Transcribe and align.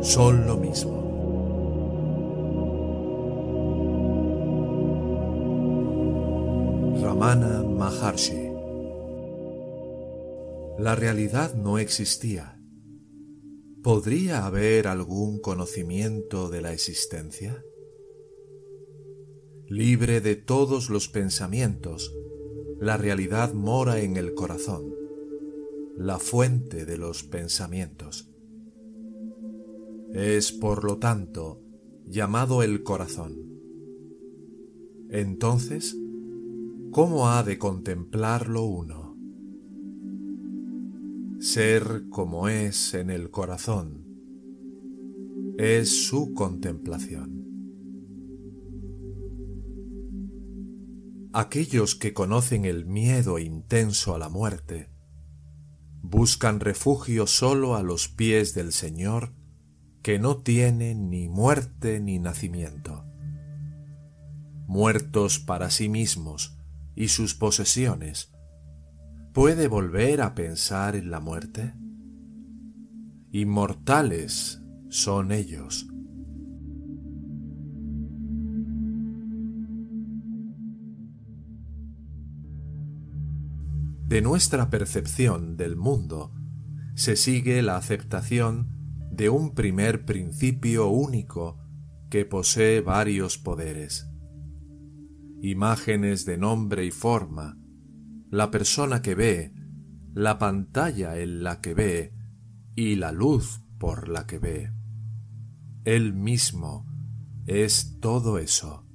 son 0.00 0.46
lo 0.46 0.56
mismo. 0.56 1.02
Ramana 7.02 7.64
Maharshi 7.64 8.52
La 10.78 10.94
realidad 10.94 11.54
no 11.54 11.78
existía. 11.78 12.60
¿Podría 13.82 14.46
haber 14.46 14.86
algún 14.86 15.40
conocimiento 15.40 16.48
de 16.48 16.60
la 16.60 16.72
existencia? 16.72 17.64
Libre 19.68 20.20
de 20.20 20.36
todos 20.36 20.90
los 20.90 21.08
pensamientos, 21.08 22.14
la 22.78 22.96
realidad 22.96 23.52
mora 23.52 23.98
en 23.98 24.16
el 24.16 24.34
corazón, 24.34 24.94
la 25.96 26.20
fuente 26.20 26.86
de 26.86 26.98
los 26.98 27.24
pensamientos. 27.24 28.30
Es, 30.16 30.50
por 30.50 30.84
lo 30.84 30.96
tanto, 30.96 31.60
llamado 32.06 32.62
el 32.62 32.82
corazón. 32.82 33.36
Entonces, 35.10 35.94
¿cómo 36.90 37.28
ha 37.28 37.42
de 37.42 37.58
contemplarlo 37.58 38.64
uno? 38.64 39.14
Ser 41.38 42.04
como 42.08 42.48
es 42.48 42.94
en 42.94 43.10
el 43.10 43.30
corazón 43.30 44.06
es 45.58 46.06
su 46.06 46.32
contemplación. 46.32 47.44
Aquellos 51.34 51.94
que 51.94 52.14
conocen 52.14 52.64
el 52.64 52.86
miedo 52.86 53.38
intenso 53.38 54.14
a 54.14 54.18
la 54.18 54.30
muerte 54.30 54.88
buscan 56.00 56.60
refugio 56.60 57.26
solo 57.26 57.76
a 57.76 57.82
los 57.82 58.08
pies 58.08 58.54
del 58.54 58.72
Señor 58.72 59.34
que 60.06 60.20
no 60.20 60.36
tiene 60.36 60.94
ni 60.94 61.28
muerte 61.28 61.98
ni 61.98 62.20
nacimiento. 62.20 63.04
Muertos 64.68 65.40
para 65.40 65.68
sí 65.68 65.88
mismos 65.88 66.56
y 66.94 67.08
sus 67.08 67.34
posesiones, 67.34 68.32
¿puede 69.32 69.66
volver 69.66 70.20
a 70.20 70.36
pensar 70.36 70.94
en 70.94 71.10
la 71.10 71.18
muerte? 71.18 71.74
Inmortales 73.32 74.62
son 74.90 75.32
ellos 75.32 75.88
de 84.06 84.22
nuestra 84.22 84.70
percepción 84.70 85.56
del 85.56 85.74
mundo 85.74 86.32
se 86.94 87.16
sigue 87.16 87.60
la 87.60 87.76
aceptación 87.76 88.75
de 89.16 89.30
un 89.30 89.54
primer 89.54 90.04
principio 90.04 90.88
único 90.88 91.58
que 92.10 92.24
posee 92.24 92.80
varios 92.82 93.38
poderes. 93.38 94.10
Imágenes 95.40 96.26
de 96.26 96.38
nombre 96.38 96.84
y 96.84 96.90
forma, 96.90 97.58
la 98.30 98.50
persona 98.50 99.02
que 99.02 99.14
ve, 99.14 99.52
la 100.14 100.38
pantalla 100.38 101.18
en 101.18 101.42
la 101.42 101.60
que 101.60 101.74
ve 101.74 102.14
y 102.74 102.96
la 102.96 103.12
luz 103.12 103.62
por 103.78 104.08
la 104.08 104.26
que 104.26 104.38
ve. 104.38 104.72
Él 105.84 106.12
mismo 106.12 106.86
es 107.46 107.98
todo 108.00 108.38
eso. 108.38 108.85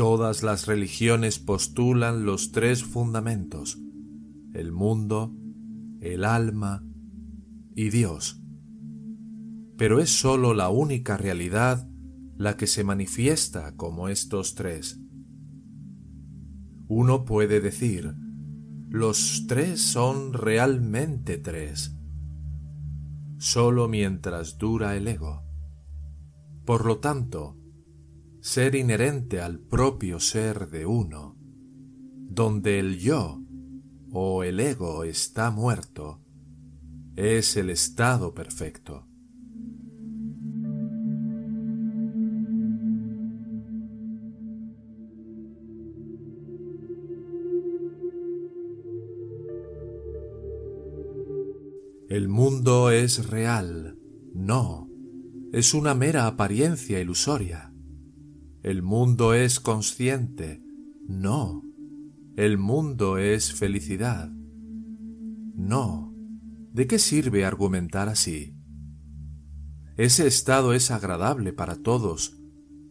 Todas 0.00 0.42
las 0.42 0.66
religiones 0.66 1.38
postulan 1.38 2.24
los 2.24 2.52
tres 2.52 2.84
fundamentos, 2.84 3.78
el 4.54 4.72
mundo, 4.72 5.36
el 6.00 6.24
alma 6.24 6.82
y 7.76 7.90
Dios. 7.90 8.40
Pero 9.76 10.00
es 10.00 10.08
sólo 10.08 10.54
la 10.54 10.70
única 10.70 11.18
realidad 11.18 11.86
la 12.38 12.56
que 12.56 12.66
se 12.66 12.82
manifiesta 12.82 13.76
como 13.76 14.08
estos 14.08 14.54
tres. 14.54 14.98
Uno 16.88 17.26
puede 17.26 17.60
decir, 17.60 18.14
los 18.88 19.44
tres 19.48 19.82
son 19.82 20.32
realmente 20.32 21.36
tres, 21.36 21.94
sólo 23.36 23.86
mientras 23.86 24.56
dura 24.56 24.96
el 24.96 25.08
ego. 25.08 25.44
Por 26.64 26.86
lo 26.86 27.00
tanto, 27.00 27.59
ser 28.40 28.74
inherente 28.74 29.40
al 29.40 29.58
propio 29.58 30.18
ser 30.18 30.70
de 30.70 30.86
uno, 30.86 31.36
donde 32.28 32.78
el 32.78 32.98
yo 32.98 33.42
o 34.10 34.42
el 34.44 34.60
ego 34.60 35.04
está 35.04 35.50
muerto, 35.50 36.20
es 37.16 37.56
el 37.56 37.70
estado 37.70 38.34
perfecto. 38.34 39.06
El 52.08 52.28
mundo 52.28 52.90
es 52.90 53.28
real, 53.28 53.96
no, 54.34 54.88
es 55.52 55.74
una 55.74 55.94
mera 55.94 56.26
apariencia 56.26 56.98
ilusoria. 56.98 57.69
El 58.62 58.82
mundo 58.82 59.32
es 59.32 59.58
consciente. 59.58 60.62
No. 61.08 61.64
El 62.36 62.58
mundo 62.58 63.16
es 63.16 63.54
felicidad. 63.54 64.30
No. 65.54 66.14
¿De 66.72 66.86
qué 66.86 66.98
sirve 66.98 67.46
argumentar 67.46 68.10
así? 68.10 68.54
Ese 69.96 70.26
estado 70.26 70.74
es 70.74 70.90
agradable 70.90 71.54
para 71.54 71.76
todos, 71.76 72.36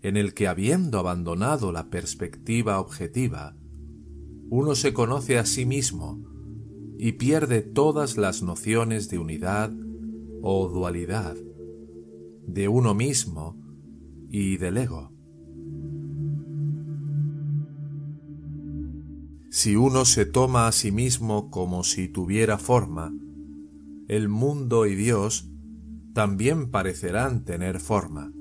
en 0.02 0.18
el 0.18 0.34
que 0.34 0.47
habiendo 0.47 0.97
abandonado 0.97 1.72
la 1.72 1.91
perspectiva 1.91 2.80
objetiva, 2.80 3.56
uno 4.50 4.74
se 4.74 4.94
conoce 4.94 5.38
a 5.38 5.46
sí 5.46 5.68
mismo 5.68 6.24
y 6.97 7.13
pierde 7.13 7.62
todas 7.62 8.18
las 8.18 8.41
nociones 8.41 9.07
de 9.09 9.19
unidad 9.19 9.72
o 10.41 10.68
dualidad, 10.68 11.36
de 12.47 12.68
uno 12.68 12.96
mismo 12.96 13.56
y 14.30 14.57
del 14.57 14.78
ego. 14.78 15.19
Si 19.52 19.76
uno 19.76 20.06
se 20.06 20.28
toma 20.28 20.68
a 20.68 20.72
sí 20.72 20.92
mismo 20.92 21.50
como 21.50 21.84
si 21.84 22.08
tuviera 22.08 22.60
forma, 22.60 23.12
el 24.08 24.30
mundo 24.30 24.86
y 24.86 24.94
Dios 24.94 25.50
también 26.14 26.70
parecerán 26.70 27.46
tener 27.46 27.80
forma. 27.80 28.32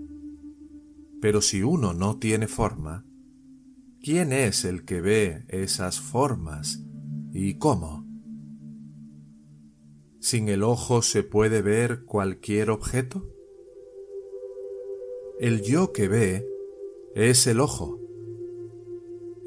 Pero 1.22 1.40
si 1.40 1.62
uno 1.62 1.94
no 1.94 2.18
tiene 2.18 2.46
forma, 2.46 3.06
¿quién 4.02 4.34
es 4.34 4.66
el 4.66 4.84
que 4.84 5.00
ve 5.00 5.46
esas 5.48 5.98
formas 5.98 6.84
y 7.32 7.54
cómo? 7.54 8.06
¿Sin 10.20 10.50
el 10.50 10.62
ojo 10.62 11.00
se 11.00 11.22
puede 11.22 11.62
ver 11.62 12.04
cualquier 12.04 12.68
objeto? 12.68 13.26
El 15.40 15.62
yo 15.62 15.92
que 15.94 16.08
ve 16.08 16.46
es 17.14 17.46
el 17.46 17.60
ojo 17.60 17.97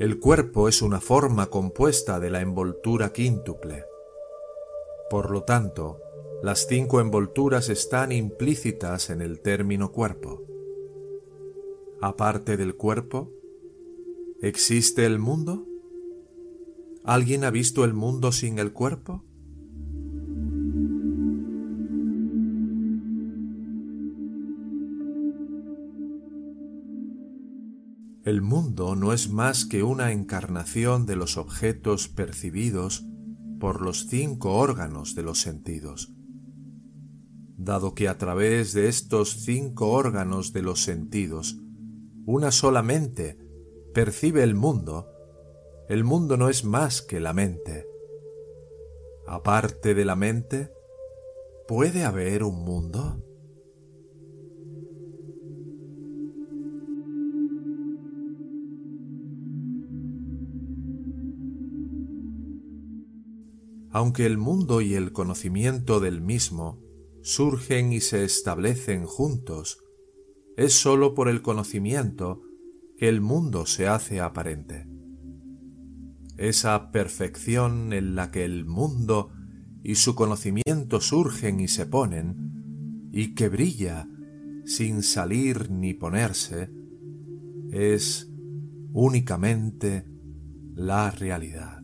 el 0.02 0.20
cuerpo 0.20 0.68
es 0.68 0.82
una 0.82 1.00
forma 1.00 1.52
compuesta 1.52 2.20
de 2.20 2.32
la 2.32 2.42
envoltura 2.42 3.14
quíntuple. 3.14 3.86
Por 5.12 5.30
lo 5.30 5.44
tanto, 5.44 6.00
las 6.42 6.66
cinco 6.66 7.02
envolturas 7.02 7.70
están 7.70 8.12
implícitas 8.12 9.12
en 9.12 9.22
el 9.22 9.42
término 9.42 9.92
cuerpo. 9.92 10.42
Aparte 12.02 12.58
del 12.58 12.76
cuerpo, 12.76 13.32
¿existe 14.42 15.06
el 15.06 15.20
mundo? 15.20 15.68
¿Alguien 17.04 17.44
ha 17.44 17.52
visto 17.52 17.86
el 17.86 17.94
mundo 17.94 18.32
sin 18.32 18.58
el 18.58 18.74
cuerpo? 18.74 19.24
El 28.32 28.42
mundo 28.42 28.96
no 28.96 29.12
es 29.12 29.30
más 29.30 29.66
que 29.66 29.84
una 29.84 30.14
encarnación 30.14 31.06
de 31.06 31.18
los 31.18 31.36
objetos 31.36 32.08
percibidos 32.08 33.06
por 33.60 33.82
los 33.82 34.08
cinco 34.08 34.54
órganos 34.54 35.16
de 35.16 35.24
los 35.24 35.42
sentidos. 35.42 36.14
Dado 37.58 37.94
que 37.94 38.08
a 38.08 38.18
través 38.18 38.72
de 38.72 38.88
estos 38.88 39.42
cinco 39.44 39.90
órganos 39.90 40.54
de 40.54 40.62
los 40.62 40.82
sentidos, 40.82 41.58
una 42.26 42.52
sola 42.52 42.82
mente 42.82 43.38
percibe 43.94 44.44
el 44.44 44.56
mundo, 44.56 45.10
el 45.90 46.06
mundo 46.06 46.38
no 46.38 46.48
es 46.48 46.64
más 46.64 47.02
que 47.02 47.20
la 47.20 47.34
mente. 47.34 47.86
Aparte 49.28 49.94
de 49.94 50.06
la 50.06 50.16
mente, 50.16 50.72
¿puede 51.68 52.06
haber 52.06 52.46
un 52.46 52.64
mundo? 52.64 53.22
Aunque 63.92 64.26
el 64.26 64.38
mundo 64.38 64.82
y 64.82 64.96
el 64.96 65.12
conocimiento 65.12 66.00
del 66.00 66.22
mismo 66.22 66.82
surgen 67.22 67.94
y 67.94 68.00
se 68.00 68.24
establecen 68.24 69.06
juntos, 69.06 69.84
es 70.58 70.74
sólo 70.74 71.14
por 71.14 71.30
el 71.30 71.42
conocimiento 71.42 72.42
que 72.98 73.10
el 73.10 73.22
mundo 73.22 73.66
se 73.66 73.88
hace 73.88 74.22
aparente. 74.22 74.88
Esa 76.38 76.92
perfección 76.92 77.94
en 77.94 78.16
la 78.16 78.32
que 78.32 78.46
el 78.46 78.66
mundo 78.66 79.32
y 79.84 79.96
su 79.96 80.16
conocimiento 80.16 81.02
surgen 81.02 81.60
y 81.60 81.68
se 81.68 81.86
ponen, 81.86 83.10
y 83.12 83.36
que 83.36 83.50
brilla 83.50 84.08
sin 84.66 85.04
salir 85.04 85.70
ni 85.70 85.94
ponerse, 85.94 86.72
es 87.72 88.32
únicamente 88.94 90.06
la 90.76 91.12
realidad. 91.12 91.81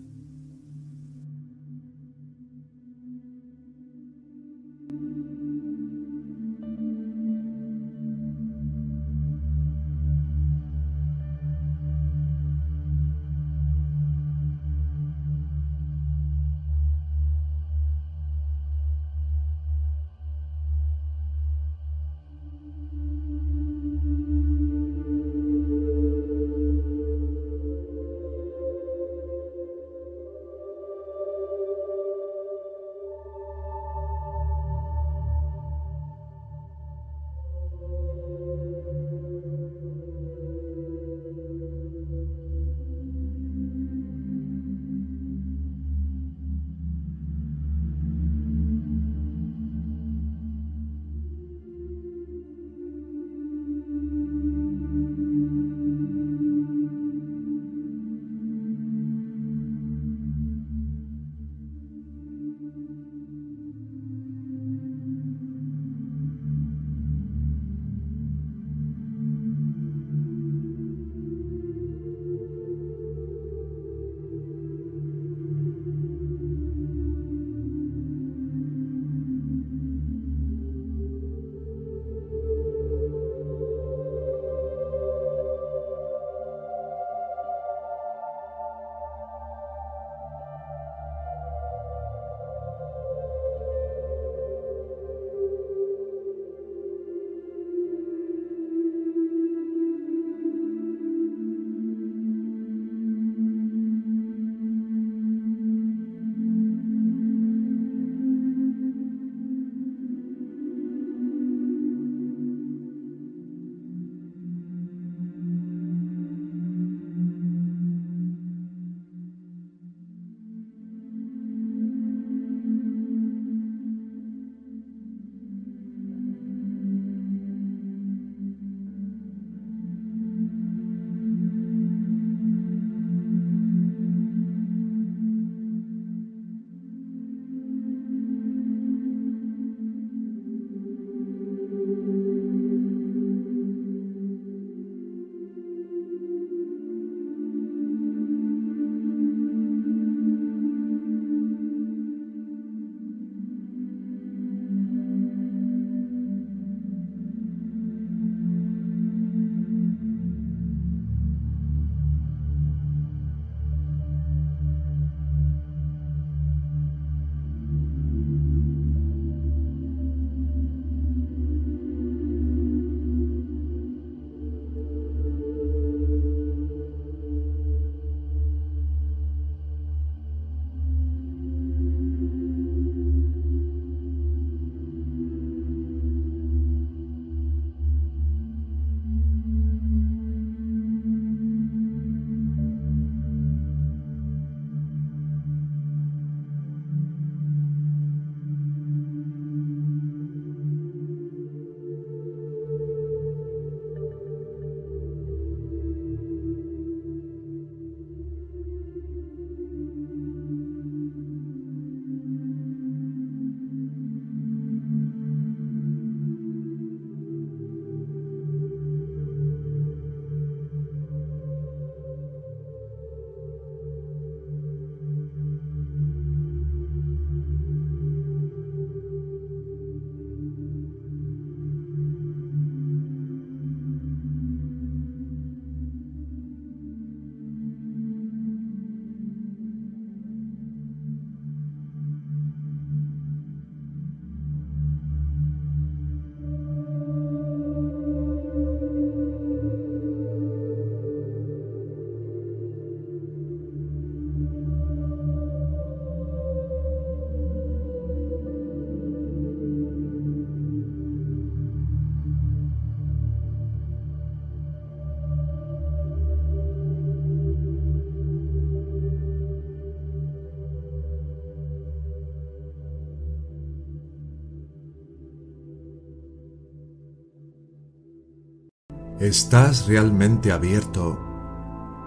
¿Estás 279.20 279.88
realmente 279.88 280.52
abierto 280.52 281.18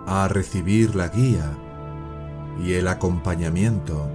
a 0.06 0.28
recibir 0.28 0.94
la 0.94 1.08
guía 1.08 1.50
y 2.64 2.74
el 2.74 2.86
acompañamiento 2.86 4.06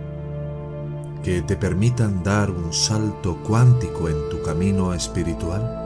que 1.21 1.41
te 1.41 1.57
permitan 1.57 2.23
dar 2.23 2.49
un 2.49 2.71
salto 2.71 3.35
cuántico 3.45 4.07
en 4.07 4.29
tu 4.29 4.41
camino 4.43 4.93
espiritual? 4.93 5.81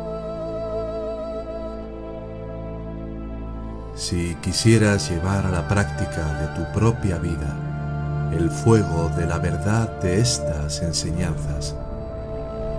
Si 3.95 4.35
quisieras 4.35 5.09
llevar 5.09 5.47
a 5.47 5.49
la 5.49 5.67
práctica 5.67 6.31
de 6.39 6.63
tu 6.63 6.79
propia 6.79 7.17
vida 7.17 8.29
el 8.37 8.51
fuego 8.51 9.09
de 9.17 9.25
la 9.25 9.39
verdad 9.39 9.99
de 9.99 10.19
estas 10.19 10.83
enseñanzas, 10.83 11.75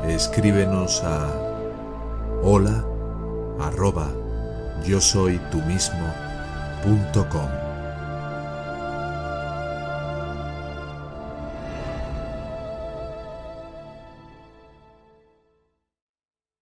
escríbenos 0.07 1.03
a 1.03 1.27
hola 2.45 2.85
arroba 3.59 4.20
yo 4.85 5.01
soy 5.01 5.41
tú 5.51 5.63
mismo.com. 5.63 7.70